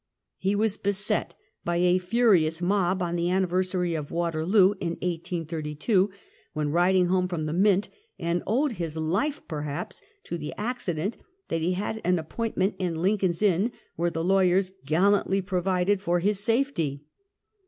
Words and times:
He 0.39 0.55
was 0.55 0.77
beset 0.77 1.35
by 1.63 1.75
a 1.77 1.99
furious 1.99 2.59
mob 2.59 3.03
on 3.03 3.15
the 3.15 3.29
anniversary 3.29 3.93
of 3.93 4.09
Waterloo 4.09 4.71
in 4.79 4.93
1832, 4.93 6.09
when 6.53 6.71
riding 6.71 7.05
home 7.05 7.27
from 7.27 7.45
the 7.45 7.53
Mint, 7.53 7.87
and 8.17 8.41
owed 8.47 8.71
his 8.71 8.97
life, 8.97 9.43
perhaps, 9.47 10.01
to 10.23 10.39
the 10.39 10.55
accident 10.57 11.17
that 11.49 11.61
he 11.61 11.73
had 11.73 12.01
an 12.03 12.17
appointment 12.17 12.73
in 12.79 12.99
Lincoln's 12.99 13.43
Inn, 13.43 13.71
where 13.95 14.09
the 14.09 14.23
lawyers 14.23 14.71
gallantly 14.87 15.39
provided 15.39 16.01
for 16.01 16.17
his 16.19 16.39
safety. 16.39 17.05